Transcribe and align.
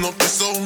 no 0.00 0.12
piso. 0.12 0.59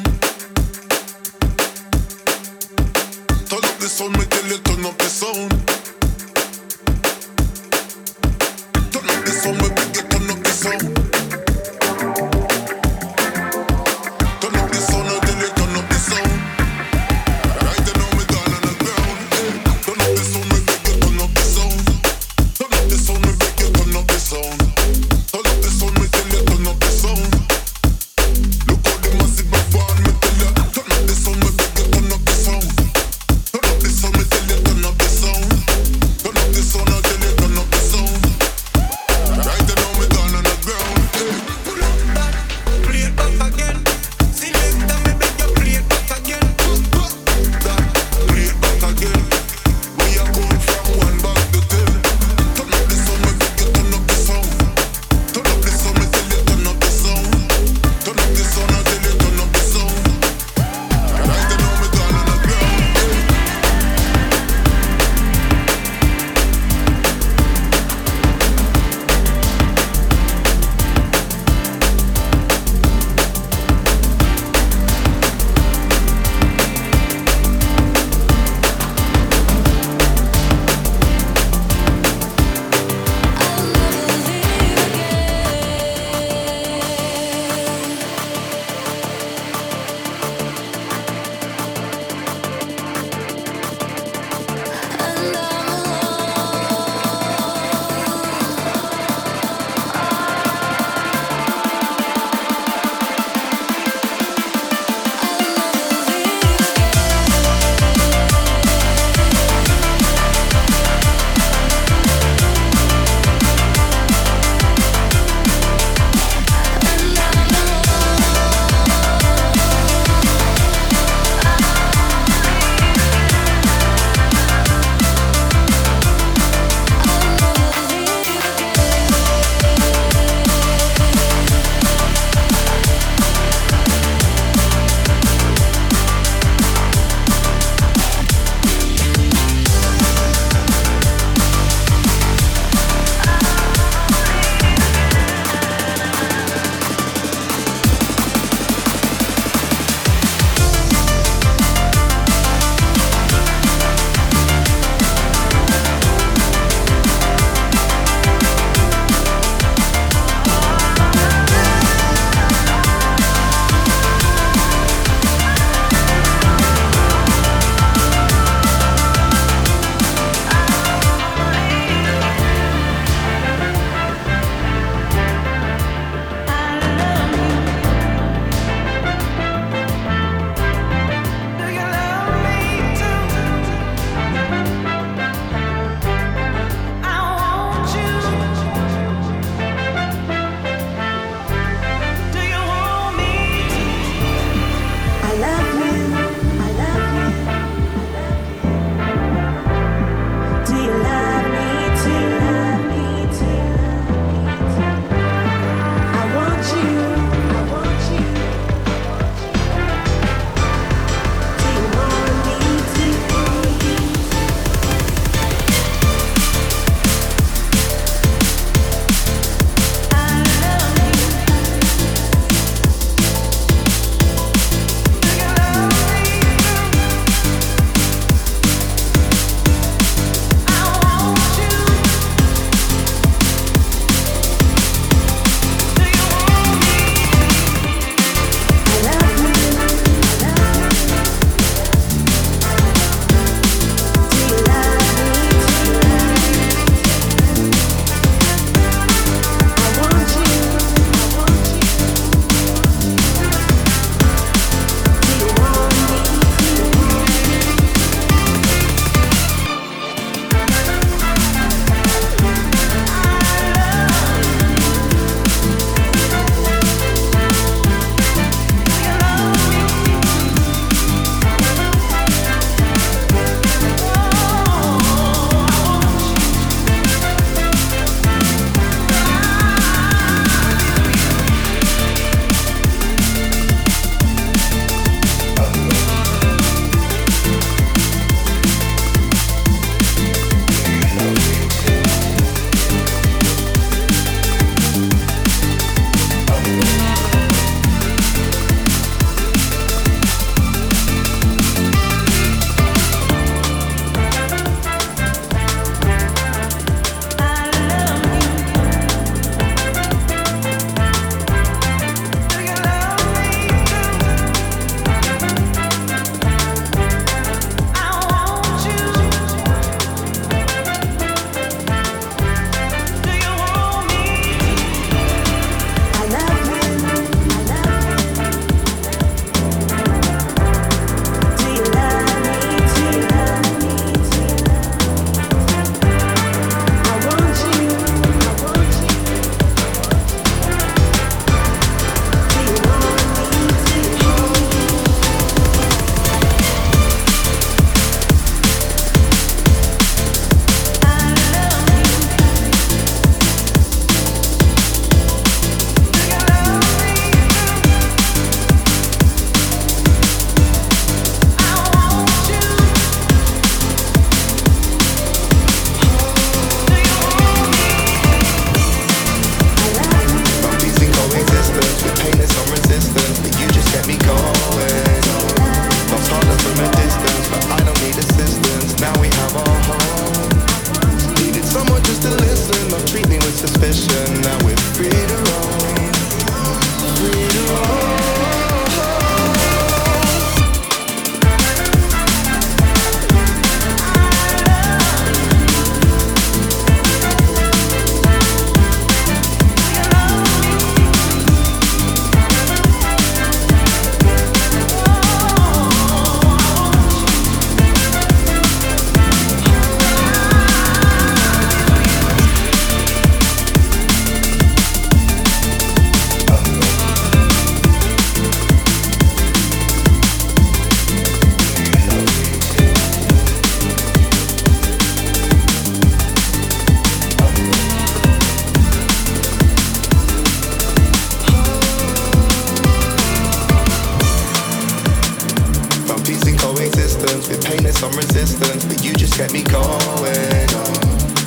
Some 438.05 438.17
resistance, 438.19 438.85
but 438.85 439.03
you 439.03 439.15
just 439.15 439.35
get 439.39 439.51
me 439.51 439.63
going. 439.63 440.69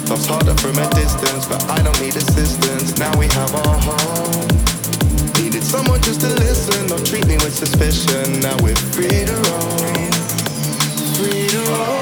Love's 0.09 0.25
harder 0.25 0.55
from 0.55 0.79
a 0.79 0.89
distance, 0.95 1.45
but 1.45 1.63
I 1.69 1.83
don't 1.83 1.99
need 2.01 2.15
assistance. 2.15 2.97
Now 2.97 3.15
we 3.19 3.27
have 3.27 3.53
our 3.53 3.77
home. 3.77 4.47
Needed 5.37 5.63
someone 5.63 6.01
just 6.01 6.21
to 6.21 6.29
listen, 6.29 6.87
not 6.87 7.05
treat 7.05 7.27
me 7.27 7.35
with 7.35 7.53
suspicion. 7.53 8.39
Now 8.39 8.57
we're 8.63 8.75
free 8.75 9.25
to 9.29 9.37
roam, 9.49 10.11
free 11.13 11.47
to 11.47 11.59
roam. 11.69 11.96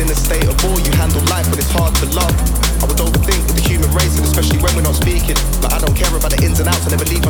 in 0.00 0.08
a 0.10 0.14
state 0.14 0.46
of 0.46 0.54
war, 0.64 0.78
You 0.80 0.92
handle 0.94 1.22
life, 1.26 1.46
but 1.50 1.58
it's 1.58 1.70
hard 1.70 1.94
to 2.02 2.06
love. 2.14 2.34
I 2.82 2.86
would 2.86 2.98
overthink 3.02 3.42
with 3.46 3.58
the 3.58 3.66
human 3.66 3.90
race, 3.94 4.14
and 4.16 4.24
especially 4.24 4.58
when 4.62 4.74
we're 4.74 4.86
not 4.86 4.94
speaking. 4.94 5.36
But 5.60 5.74
I 5.74 5.78
don't 5.78 5.94
care 5.94 6.10
about 6.14 6.30
the 6.30 6.40
ins 6.42 6.60
and 6.60 6.68
outs. 6.68 6.86
I 6.86 6.90
never 6.90 7.04
leave 7.04 7.22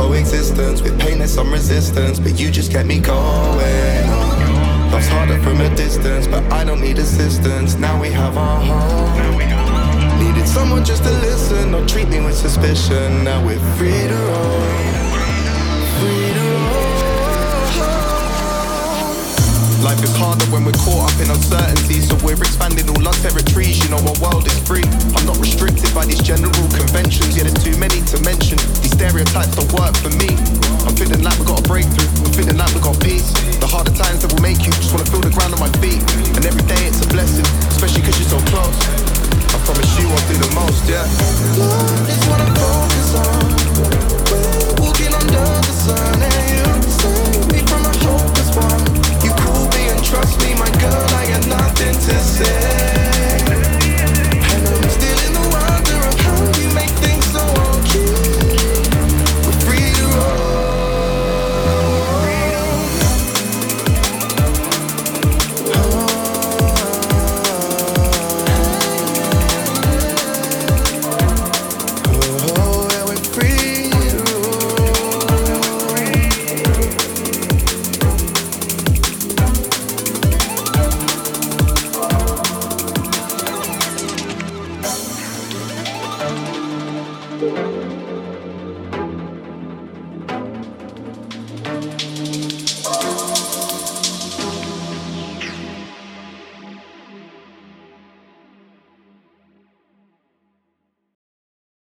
coexistence 0.00 0.80
with 0.80 0.98
pain 0.98 1.20
and 1.20 1.28
some 1.28 1.52
resistance, 1.52 2.18
but 2.18 2.40
you 2.40 2.50
just 2.50 2.72
get 2.72 2.86
me 2.86 2.98
going. 2.98 4.06
Love's 4.90 5.08
harder 5.08 5.38
from 5.42 5.60
a 5.60 5.68
distance, 5.76 6.26
but 6.26 6.42
I 6.50 6.64
don't 6.64 6.80
need 6.80 6.98
assistance. 6.98 7.76
Now 7.76 8.00
we 8.00 8.08
have 8.10 8.36
our 8.38 8.60
home. 8.60 9.38
Needed 10.18 10.48
someone 10.48 10.84
just 10.84 11.02
to 11.04 11.10
listen, 11.28 11.74
or 11.74 11.86
treat 11.86 12.08
me 12.08 12.18
with 12.24 12.34
suspicion. 12.34 13.24
Now 13.24 13.44
we're 13.44 13.64
free 13.76 13.90
to 14.12 14.18
roam. 14.28 14.99
like 19.90 20.06
harder 20.14 20.46
when 20.54 20.62
we're 20.62 20.76
caught 20.86 21.10
up 21.10 21.16
in 21.18 21.26
uncertainty. 21.30 21.98
So 21.98 22.14
we're 22.22 22.38
expanding 22.38 22.86
all 22.94 23.02
our 23.02 23.18
territories. 23.18 23.82
You 23.82 23.90
know, 23.90 23.98
our 23.98 24.18
world 24.22 24.46
is 24.46 24.54
free. 24.62 24.86
I'm 25.18 25.26
not 25.26 25.38
restricted 25.42 25.90
by 25.90 26.06
these 26.06 26.22
general 26.22 26.66
conventions. 26.70 27.34
Yeah, 27.34 27.50
there's 27.50 27.58
too 27.58 27.74
many 27.74 27.98
to 28.14 28.16
mention. 28.22 28.58
These 28.78 28.94
stereotypes 28.94 29.58
don't 29.58 29.70
work 29.74 29.96
for 29.98 30.14
me. 30.14 30.30
I'm 30.86 30.94
feeling 30.94 31.22
like 31.26 31.34
we 31.42 31.44
got 31.46 31.58
a 31.58 31.66
breakthrough. 31.66 32.06
I'm 32.22 32.30
feeling 32.30 32.54
like 32.54 32.70
we 32.70 32.80
got 32.80 33.02
peace. 33.02 33.34
The 33.58 33.66
harder 33.66 33.90
times 33.90 34.22
that 34.22 34.30
will 34.30 34.44
make 34.44 34.62
you 34.62 34.70
just 34.78 34.94
wanna 34.94 35.10
feel 35.10 35.22
the 35.26 35.34
ground 35.34 35.58
on 35.58 35.60
my 35.60 35.72
feet. 35.82 36.02
And 36.38 36.42
every 36.46 36.62
day 36.70 36.86
it's 36.86 37.02
a 37.02 37.08
blessing, 37.10 37.46
especially 37.66 38.06
cause 38.06 38.14
you're 38.20 38.38
so 38.38 38.40
close. 38.46 38.76
I 39.50 39.58
promise 39.66 39.90
you 39.98 40.06
I'll 40.06 40.26
do 40.30 40.36
the 40.38 40.50
most, 40.54 40.86
yeah. 40.86 41.02
Love 41.58 42.06
is 42.06 42.20
what 42.30 42.38
I 42.38 42.48
focus 42.54 43.10
on. 43.18 43.42
We're 44.30 44.86
walking 44.86 45.12
under 45.18 45.46
the 45.66 45.74
sun 45.74 46.22
and 46.22 46.46
you. 46.54 46.79